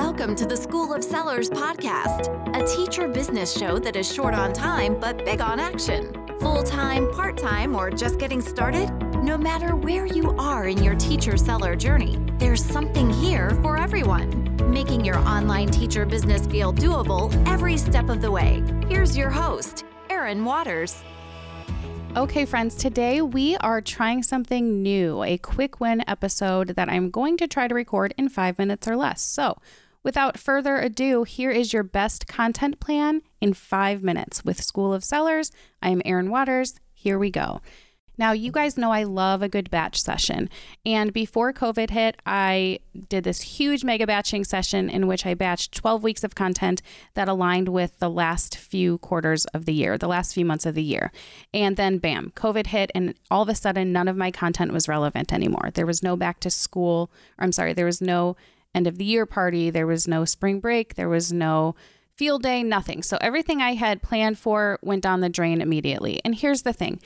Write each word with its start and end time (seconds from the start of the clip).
Welcome 0.00 0.36
to 0.36 0.46
the 0.46 0.56
School 0.56 0.94
of 0.94 1.02
Sellers 1.02 1.50
podcast, 1.50 2.28
a 2.56 2.64
teacher 2.76 3.08
business 3.08 3.52
show 3.52 3.80
that 3.80 3.96
is 3.96 4.10
short 4.10 4.32
on 4.32 4.52
time 4.52 4.98
but 5.00 5.24
big 5.24 5.40
on 5.40 5.58
action. 5.58 6.12
Full 6.38 6.62
time, 6.62 7.10
part 7.10 7.36
time, 7.36 7.74
or 7.74 7.90
just 7.90 8.16
getting 8.20 8.40
started? 8.40 8.92
No 9.24 9.36
matter 9.36 9.74
where 9.74 10.06
you 10.06 10.30
are 10.38 10.68
in 10.68 10.84
your 10.84 10.94
teacher 10.94 11.36
seller 11.36 11.74
journey, 11.74 12.16
there's 12.38 12.64
something 12.64 13.10
here 13.10 13.50
for 13.60 13.76
everyone, 13.76 14.56
making 14.70 15.04
your 15.04 15.18
online 15.18 15.68
teacher 15.68 16.06
business 16.06 16.46
feel 16.46 16.72
doable 16.72 17.34
every 17.48 17.76
step 17.76 18.08
of 18.08 18.22
the 18.22 18.30
way. 18.30 18.62
Here's 18.88 19.16
your 19.16 19.30
host, 19.30 19.84
Erin 20.10 20.44
Waters. 20.44 21.02
Okay, 22.16 22.44
friends, 22.44 22.76
today 22.76 23.20
we 23.20 23.56
are 23.56 23.80
trying 23.80 24.22
something 24.22 24.80
new, 24.80 25.24
a 25.24 25.38
quick 25.38 25.80
win 25.80 26.04
episode 26.06 26.68
that 26.76 26.88
I'm 26.88 27.10
going 27.10 27.36
to 27.38 27.48
try 27.48 27.66
to 27.66 27.74
record 27.74 28.14
in 28.16 28.28
five 28.28 28.58
minutes 28.58 28.86
or 28.86 28.96
less. 28.96 29.22
So, 29.22 29.58
without 30.02 30.38
further 30.38 30.78
ado, 30.78 31.24
here 31.24 31.50
is 31.50 31.72
your 31.72 31.82
best 31.82 32.26
content 32.26 32.80
plan 32.80 33.22
in 33.40 33.54
five 33.54 34.02
minutes 34.02 34.44
with 34.44 34.62
School 34.62 34.92
of 34.92 35.04
Sellers. 35.04 35.50
I 35.82 35.90
am 35.90 36.02
Erin 36.04 36.30
Waters. 36.30 36.74
Here 36.94 37.18
we 37.18 37.30
go. 37.30 37.60
Now, 38.18 38.32
you 38.32 38.50
guys 38.50 38.76
know 38.76 38.90
I 38.90 39.04
love 39.04 39.42
a 39.42 39.48
good 39.48 39.70
batch 39.70 40.00
session. 40.00 40.50
And 40.84 41.12
before 41.12 41.52
COVID 41.52 41.90
hit, 41.90 42.20
I 42.26 42.80
did 43.08 43.22
this 43.22 43.40
huge 43.42 43.84
mega 43.84 44.08
batching 44.08 44.42
session 44.42 44.90
in 44.90 45.06
which 45.06 45.24
I 45.24 45.36
batched 45.36 45.70
12 45.70 46.02
weeks 46.02 46.24
of 46.24 46.34
content 46.34 46.82
that 47.14 47.28
aligned 47.28 47.68
with 47.68 47.96
the 48.00 48.10
last 48.10 48.56
few 48.56 48.98
quarters 48.98 49.44
of 49.46 49.66
the 49.66 49.72
year, 49.72 49.96
the 49.96 50.08
last 50.08 50.34
few 50.34 50.44
months 50.44 50.66
of 50.66 50.74
the 50.74 50.82
year. 50.82 51.12
And 51.54 51.76
then, 51.76 51.98
bam, 51.98 52.32
COVID 52.34 52.66
hit, 52.66 52.90
and 52.92 53.14
all 53.30 53.42
of 53.42 53.48
a 53.48 53.54
sudden, 53.54 53.92
none 53.92 54.08
of 54.08 54.16
my 54.16 54.32
content 54.32 54.72
was 54.72 54.88
relevant 54.88 55.32
anymore. 55.32 55.70
There 55.72 55.86
was 55.86 56.02
no 56.02 56.16
back 56.16 56.40
to 56.40 56.50
school, 56.50 57.12
or 57.38 57.44
I'm 57.44 57.52
sorry, 57.52 57.72
there 57.72 57.86
was 57.86 58.00
no 58.00 58.36
end 58.74 58.86
of 58.86 58.98
the 58.98 59.04
year 59.04 59.26
party, 59.26 59.70
there 59.70 59.86
was 59.86 60.08
no 60.08 60.24
spring 60.24 60.60
break, 60.60 60.94
there 60.94 61.08
was 61.08 61.32
no 61.32 61.74
field 62.16 62.42
day, 62.42 62.62
nothing. 62.62 63.02
So 63.02 63.16
everything 63.20 63.62
I 63.62 63.74
had 63.74 64.02
planned 64.02 64.38
for 64.38 64.78
went 64.82 65.02
down 65.02 65.20
the 65.20 65.28
drain 65.28 65.60
immediately. 65.60 66.20
And 66.24 66.34
here's 66.34 66.62
the 66.62 66.72
thing 66.72 67.00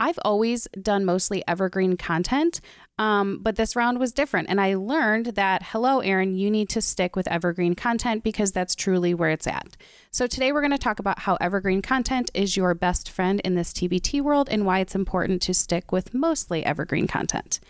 I've 0.00 0.18
always 0.24 0.66
done 0.80 1.04
mostly 1.04 1.44
evergreen 1.46 1.96
content, 1.96 2.60
um, 2.98 3.38
but 3.40 3.54
this 3.54 3.76
round 3.76 4.00
was 4.00 4.12
different. 4.12 4.48
And 4.48 4.60
I 4.60 4.74
learned 4.74 5.26
that, 5.36 5.62
hello, 5.66 6.00
Erin, 6.00 6.34
you 6.34 6.50
need 6.50 6.68
to 6.70 6.80
stick 6.80 7.14
with 7.14 7.28
evergreen 7.28 7.74
content 7.76 8.24
because 8.24 8.50
that's 8.50 8.74
truly 8.74 9.14
where 9.14 9.30
it's 9.30 9.46
at. 9.46 9.76
So 10.10 10.26
today 10.26 10.50
we're 10.50 10.60
going 10.60 10.72
to 10.72 10.78
talk 10.78 10.98
about 10.98 11.20
how 11.20 11.36
evergreen 11.40 11.82
content 11.82 12.32
is 12.34 12.56
your 12.56 12.74
best 12.74 13.08
friend 13.08 13.40
in 13.44 13.54
this 13.54 13.72
TPT 13.72 14.20
world 14.20 14.48
and 14.50 14.66
why 14.66 14.80
it's 14.80 14.96
important 14.96 15.40
to 15.42 15.54
stick 15.54 15.92
with 15.92 16.12
mostly 16.12 16.64
evergreen 16.64 17.06
content. 17.06 17.60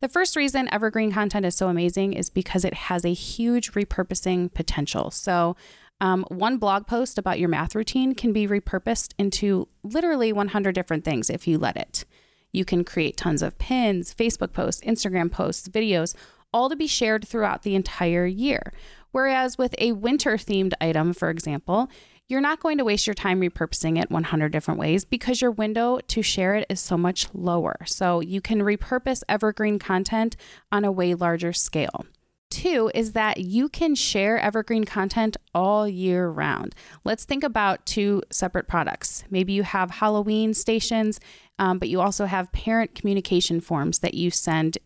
The 0.00 0.08
first 0.08 0.34
reason 0.34 0.66
evergreen 0.72 1.12
content 1.12 1.44
is 1.44 1.54
so 1.54 1.68
amazing 1.68 2.14
is 2.14 2.30
because 2.30 2.64
it 2.64 2.72
has 2.72 3.04
a 3.04 3.12
huge 3.12 3.72
repurposing 3.72 4.52
potential. 4.54 5.10
So, 5.10 5.56
um, 6.00 6.24
one 6.28 6.56
blog 6.56 6.86
post 6.86 7.18
about 7.18 7.38
your 7.38 7.50
math 7.50 7.74
routine 7.74 8.14
can 8.14 8.32
be 8.32 8.48
repurposed 8.48 9.12
into 9.18 9.68
literally 9.82 10.32
100 10.32 10.74
different 10.74 11.04
things 11.04 11.28
if 11.28 11.46
you 11.46 11.58
let 11.58 11.76
it. 11.76 12.06
You 12.52 12.64
can 12.64 12.84
create 12.84 13.18
tons 13.18 13.42
of 13.42 13.58
pins, 13.58 14.14
Facebook 14.14 14.54
posts, 14.54 14.80
Instagram 14.82 15.30
posts, 15.30 15.68
videos, 15.68 16.14
all 16.54 16.70
to 16.70 16.76
be 16.76 16.86
shared 16.86 17.28
throughout 17.28 17.62
the 17.62 17.74
entire 17.74 18.24
year. 18.24 18.72
Whereas 19.12 19.58
with 19.58 19.74
a 19.76 19.92
winter 19.92 20.32
themed 20.38 20.72
item, 20.80 21.12
for 21.12 21.28
example, 21.28 21.90
you're 22.30 22.40
not 22.40 22.60
going 22.60 22.78
to 22.78 22.84
waste 22.84 23.06
your 23.06 23.14
time 23.14 23.40
repurposing 23.40 24.00
it 24.00 24.10
100 24.10 24.52
different 24.52 24.78
ways 24.78 25.04
because 25.04 25.40
your 25.40 25.50
window 25.50 25.98
to 26.06 26.22
share 26.22 26.54
it 26.54 26.64
is 26.70 26.80
so 26.80 26.96
much 26.96 27.26
lower. 27.34 27.76
So 27.86 28.20
you 28.20 28.40
can 28.40 28.60
repurpose 28.60 29.22
evergreen 29.28 29.78
content 29.80 30.36
on 30.70 30.84
a 30.84 30.92
way 30.92 31.14
larger 31.14 31.52
scale. 31.52 32.06
Two 32.50 32.90
is 32.94 33.12
that 33.12 33.38
you 33.38 33.68
can 33.68 33.94
share 33.94 34.38
evergreen 34.38 34.84
content 34.84 35.36
all 35.54 35.88
year 35.88 36.28
round. 36.28 36.74
Let's 37.04 37.24
think 37.24 37.44
about 37.44 37.84
two 37.86 38.22
separate 38.30 38.66
products. 38.66 39.24
Maybe 39.30 39.52
you 39.52 39.62
have 39.62 39.90
Halloween 39.90 40.54
stations, 40.54 41.20
um, 41.58 41.78
but 41.78 41.88
you 41.88 42.00
also 42.00 42.26
have 42.26 42.50
parent 42.52 42.94
communication 42.94 43.60
forms 43.60 44.00
that 44.00 44.14
you 44.14 44.30
send 44.30 44.78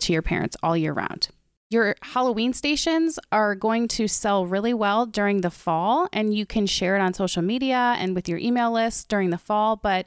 to 0.00 0.12
your 0.12 0.22
parents 0.22 0.56
all 0.62 0.76
year 0.76 0.92
round. 0.92 1.28
Your 1.72 1.96
Halloween 2.02 2.52
stations 2.52 3.18
are 3.32 3.54
going 3.54 3.88
to 3.88 4.06
sell 4.06 4.44
really 4.44 4.74
well 4.74 5.06
during 5.06 5.40
the 5.40 5.50
fall, 5.50 6.06
and 6.12 6.34
you 6.34 6.44
can 6.44 6.66
share 6.66 6.96
it 6.96 7.00
on 7.00 7.14
social 7.14 7.40
media 7.40 7.94
and 7.96 8.14
with 8.14 8.28
your 8.28 8.36
email 8.36 8.70
list 8.70 9.08
during 9.08 9.30
the 9.30 9.38
fall. 9.38 9.76
But 9.76 10.04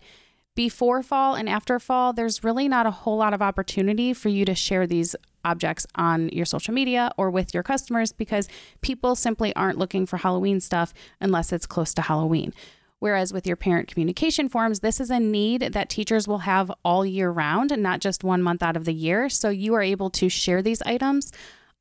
before 0.54 1.02
fall 1.02 1.34
and 1.34 1.50
after 1.50 1.80
fall, 1.80 2.14
there's 2.14 2.44
really 2.44 2.68
not 2.68 2.86
a 2.86 2.92
whole 2.92 3.18
lot 3.18 3.34
of 3.34 3.42
opportunity 3.42 4.14
for 4.14 4.30
you 4.30 4.46
to 4.46 4.54
share 4.54 4.86
these 4.86 5.16
objects 5.44 5.88
on 5.96 6.30
your 6.30 6.46
social 6.46 6.72
media 6.72 7.12
or 7.18 7.32
with 7.32 7.52
your 7.52 7.64
customers 7.64 8.12
because 8.12 8.48
people 8.82 9.16
simply 9.16 9.52
aren't 9.56 9.80
looking 9.80 10.06
for 10.06 10.18
Halloween 10.18 10.60
stuff 10.60 10.94
unless 11.20 11.52
it's 11.52 11.66
close 11.66 11.96
to 11.96 12.04
Halloween. 12.04 12.54
Whereas 13.00 13.34
with 13.34 13.46
your 13.46 13.58
parent 13.58 13.88
communication 13.88 14.50
forms, 14.50 14.80
this 14.80 15.00
is 15.00 15.10
a 15.10 15.20
need 15.20 15.62
that 15.74 15.90
teachers 15.90 16.28
will 16.28 16.40
have 16.40 16.72
all 16.84 17.06
year 17.06 17.30
round 17.30 17.72
and 17.72 17.84
not 17.84 18.00
just 18.00 18.24
one 18.24 18.42
month 18.42 18.64
out 18.64 18.78
of 18.78 18.86
the 18.86 18.94
year. 18.94 19.30
So 19.30 19.50
you 19.50 19.74
are 19.76 19.82
able 19.82 20.10
to 20.12 20.30
share 20.30 20.62
these 20.62 20.82
items 20.84 21.32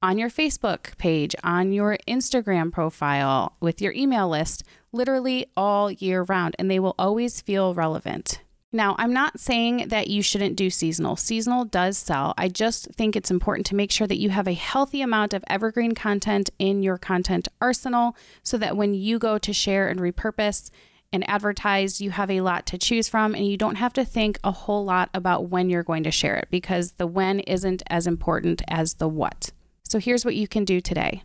on 0.02 0.18
your 0.18 0.28
Facebook 0.28 0.98
page, 0.98 1.34
on 1.42 1.72
your 1.72 1.96
Instagram 2.06 2.70
profile, 2.70 3.56
with 3.60 3.80
your 3.80 3.92
email 3.94 4.28
list, 4.28 4.62
literally 4.92 5.46
all 5.56 5.90
year 5.90 6.22
round, 6.22 6.54
and 6.58 6.70
they 6.70 6.78
will 6.78 6.94
always 6.98 7.40
feel 7.40 7.74
relevant. 7.74 8.42
Now, 8.70 8.96
I'm 8.98 9.12
not 9.12 9.38
saying 9.38 9.88
that 9.88 10.08
you 10.08 10.20
shouldn't 10.20 10.56
do 10.56 10.68
seasonal. 10.68 11.14
Seasonal 11.14 11.64
does 11.64 11.96
sell. 11.96 12.34
I 12.36 12.48
just 12.48 12.88
think 12.96 13.14
it's 13.14 13.30
important 13.30 13.66
to 13.66 13.76
make 13.76 13.92
sure 13.92 14.08
that 14.08 14.18
you 14.18 14.30
have 14.30 14.48
a 14.48 14.52
healthy 14.52 15.00
amount 15.00 15.32
of 15.32 15.44
evergreen 15.48 15.92
content 15.92 16.50
in 16.58 16.82
your 16.82 16.98
content 16.98 17.46
arsenal 17.60 18.16
so 18.42 18.58
that 18.58 18.76
when 18.76 18.92
you 18.92 19.20
go 19.20 19.38
to 19.38 19.52
share 19.52 19.86
and 19.86 20.00
repurpose 20.00 20.70
and 21.14 21.30
advertise, 21.30 22.00
you 22.00 22.10
have 22.10 22.28
a 22.28 22.40
lot 22.40 22.66
to 22.66 22.76
choose 22.76 23.08
from 23.08 23.36
and 23.36 23.46
you 23.46 23.56
don't 23.56 23.76
have 23.76 23.92
to 23.92 24.04
think 24.04 24.36
a 24.42 24.50
whole 24.50 24.84
lot 24.84 25.10
about 25.14 25.48
when 25.48 25.70
you're 25.70 25.84
going 25.84 26.02
to 26.02 26.10
share 26.10 26.34
it 26.34 26.48
because 26.50 26.92
the 26.92 27.06
when 27.06 27.38
isn't 27.38 27.84
as 27.86 28.08
important 28.08 28.62
as 28.66 28.94
the 28.94 29.06
what. 29.06 29.52
So 29.84 30.00
here's 30.00 30.24
what 30.24 30.34
you 30.34 30.48
can 30.48 30.64
do 30.64 30.80
today. 30.80 31.22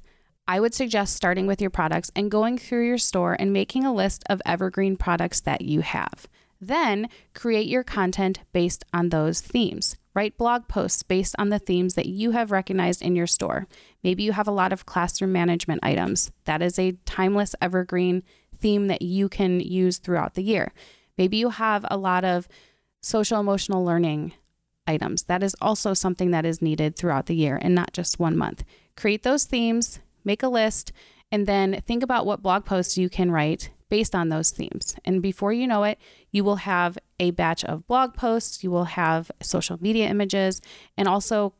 I 0.48 0.60
would 0.60 0.76
suggest 0.76 1.16
starting 1.16 1.48
with 1.48 1.60
your 1.60 1.72
products 1.72 2.12
and 2.16 2.30
going 2.30 2.60
through 2.60 2.86
your 2.86 3.00
store 3.00 3.36
and 3.40 3.52
making 3.52 3.84
a 3.84 3.94
list 3.94 4.24
of 4.30 4.44
evergreen 4.46 4.96
products 4.96 5.40
that 5.42 5.62
you 5.62 5.82
have. 5.82 6.28
Then 6.62 7.10
create 7.34 7.68
your 7.68 7.84
content 7.84 8.42
based 8.54 8.86
on 8.94 9.10
those 9.10 9.42
themes. 9.42 9.98
Write 10.14 10.38
blog 10.38 10.68
posts 10.68 11.02
based 11.02 11.34
on 11.40 11.50
the 11.50 11.58
themes 11.58 11.96
that 11.96 12.06
you 12.06 12.32
have 12.32 12.52
recognized 12.52 13.02
in 13.02 13.16
your 13.16 13.28
store. 13.28 13.66
Maybe 14.04 14.22
you 14.22 14.34
have 14.34 14.48
a 14.48 14.52
lot 14.52 14.72
of 14.72 14.86
classroom 14.86 15.32
management 15.32 15.80
items. 15.82 16.32
That 16.46 16.62
is 16.62 16.78
a 16.78 16.92
timeless, 17.06 17.56
evergreen 17.60 18.22
theme 18.59 18.88
that 18.88 19.02
you 19.02 19.30
can 19.30 19.59
use 19.59 19.97
throughout 19.97 20.36
the 20.36 20.44
year. 20.44 20.74
Maybe 21.18 21.38
you 21.38 21.50
have 21.50 21.86
a 21.90 21.97
lot 21.97 22.24
of 22.24 22.47
social 23.02 23.40
emotional 23.40 23.84
learning 23.84 24.34
items. 24.88 25.24
That 25.24 25.44
is 25.44 25.56
also 25.62 25.94
something 25.94 26.31
that 26.31 26.46
is 26.46 26.62
needed 26.62 26.96
throughout 26.96 27.28
the 27.28 27.36
year 27.36 27.59
and 27.62 27.75
not 27.75 27.94
just 27.94 28.19
one 28.19 28.38
month. 28.38 28.64
Create 28.96 29.24
those 29.24 29.46
themes, 29.46 30.00
make 30.24 30.44
a 30.44 30.48
list, 30.48 30.92
and 31.31 31.46
then 31.46 31.81
think 31.86 32.03
about 32.03 32.25
what 32.25 32.42
blog 32.42 32.66
posts 32.66 32.98
you 32.98 33.09
can 33.09 33.31
write 33.31 33.69
based 33.90 34.16
on 34.16 34.30
those 34.30 34.52
themes. 34.52 34.96
And 35.06 35.22
before 35.22 35.53
you 35.53 35.68
know 35.68 35.84
it, 35.84 36.00
you 36.31 36.44
will 36.44 36.58
have 36.58 36.98
a 37.19 37.31
batch 37.31 37.64
of 37.66 37.88
blog 37.88 38.14
posts, 38.14 38.64
you 38.64 38.72
will 38.72 38.86
have 38.86 39.31
social 39.42 39.78
media 39.81 40.08
images, 40.08 40.62
and 40.98 41.08
also 41.08 41.53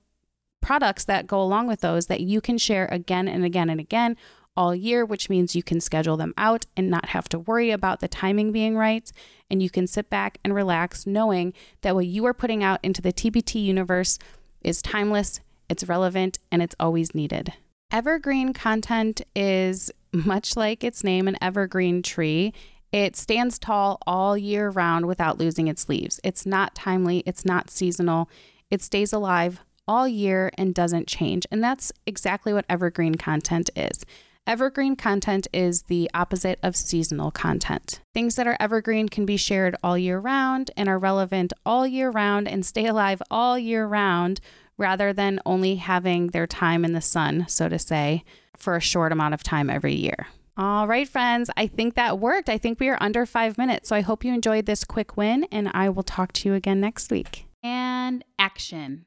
products 0.61 1.05
that 1.05 1.27
go 1.27 1.41
along 1.41 1.67
with 1.67 1.81
those 1.81 2.07
that 2.07 2.21
you 2.21 2.41
can 2.41 2.57
share 2.57 2.88
again 2.91 3.27
and 3.27 3.45
again 3.45 3.69
and 3.69 3.79
again 3.79 4.17
all 4.59 4.75
year, 4.75 5.05
which 5.05 5.29
means 5.29 5.55
you 5.55 5.63
can 5.63 5.79
schedule 5.79 6.17
them 6.17 6.33
out 6.37 6.65
and 6.75 6.89
not 6.89 7.09
have 7.09 7.29
to 7.29 7.39
worry 7.39 7.71
about 7.71 8.01
the 8.01 8.09
timing 8.09 8.51
being 8.51 8.75
right. 8.75 9.09
And 9.49 9.63
you 9.63 9.69
can 9.69 9.87
sit 9.87 10.09
back 10.09 10.37
and 10.43 10.53
relax 10.53 11.07
knowing 11.07 11.53
that 11.79 11.95
what 11.95 12.07
you 12.07 12.25
are 12.25 12.33
putting 12.33 12.61
out 12.61 12.81
into 12.83 13.01
the 13.01 13.13
TPT 13.13 13.63
universe 13.63 14.19
is 14.61 14.81
timeless, 14.81 15.39
it's 15.69 15.88
relevant, 15.88 16.39
and 16.51 16.61
it's 16.61 16.75
always 16.77 17.15
needed. 17.15 17.53
Evergreen 17.89 18.51
content 18.51 19.21
is 19.33 19.91
much 20.11 20.57
like 20.57 20.83
its 20.83 21.05
name, 21.05 21.29
an 21.29 21.38
evergreen 21.41 22.01
tree. 22.01 22.53
It 22.91 23.15
stands 23.15 23.59
tall 23.59 24.00
all 24.05 24.38
year 24.38 24.69
round 24.69 25.05
without 25.05 25.38
losing 25.38 25.69
its 25.69 25.88
leaves. 25.88 26.19
It's 26.21 26.45
not 26.45 26.75
timely, 26.75 27.23
it's 27.25 27.45
not 27.45 27.69
seasonal, 27.69 28.29
it 28.69 28.81
stays 28.81 29.13
alive 29.13 29.62
all 29.88 30.05
year 30.05 30.51
and 30.57 30.75
doesn't 30.75 31.07
change. 31.07 31.47
And 31.50 31.63
that's 31.63 31.94
exactly 32.05 32.51
what 32.51 32.65
evergreen 32.67 33.15
content 33.15 33.69
is. 33.73 34.05
Evergreen 34.47 34.95
content 34.95 35.47
is 35.53 35.83
the 35.83 36.09
opposite 36.13 36.59
of 36.63 36.75
seasonal 36.75 37.30
content. 37.30 38.01
Things 38.13 38.36
that 38.36 38.47
are 38.47 38.57
evergreen 38.59 39.07
can 39.07 39.25
be 39.25 39.38
shared 39.38 39.75
all 39.83 39.97
year 39.97 40.19
round 40.19 40.71
and 40.75 40.89
are 40.89 40.97
relevant 40.97 41.53
all 41.65 41.86
year 41.86 42.09
round 42.09 42.47
and 42.47 42.65
stay 42.65 42.88
alive 42.88 43.21
all 43.30 43.59
year 43.59 43.86
round 43.86 44.41
rather 44.77 45.13
than 45.13 45.39
only 45.45 45.75
having 45.75 46.27
their 46.27 46.47
time 46.47 46.83
in 46.83 46.94
the 46.94 47.01
sun, 47.01 47.45
so 47.47 47.69
to 47.69 47.77
say, 47.77 48.24
for 48.57 48.75
a 48.75 48.81
short 48.81 49.12
amount 49.12 49.36
of 49.36 49.44
time 49.44 49.69
every 49.69 49.94
year. 49.94 50.27
All 50.57 50.88
right, 50.88 51.07
friends, 51.07 51.50
I 51.56 51.68
think 51.68 51.95
that 51.95 52.19
worked. 52.19 52.50
I 52.50 52.57
think 52.57 52.80
we 52.80 52.89
are 52.89 52.97
under 53.00 53.25
five 53.25 53.57
minutes. 53.57 53.89
So 53.89 53.95
I 53.95 54.01
hope 54.01 54.25
you 54.25 54.33
enjoyed 54.33 54.65
this 54.65 54.83
quick 54.83 55.15
win, 55.15 55.45
and 55.51 55.69
I 55.74 55.89
will 55.89 56.03
talk 56.03 56.33
to 56.33 56.50
you 56.50 56.56
again 56.56 56.81
next 56.81 57.12
week. 57.12 57.45
And 57.63 58.25
action. 58.38 59.06